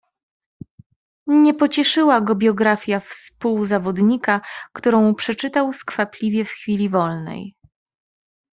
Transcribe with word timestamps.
"Nie 1.27 1.53
pocieszyła 1.53 2.21
go 2.21 2.35
biografia 2.35 2.99
współzawodnika, 2.99 4.41
którą 4.73 5.15
przeczytał 5.15 5.73
skwapliwie 5.73 6.45
w 6.45 6.49
chwili 6.49 6.89
wolnej." 6.89 7.55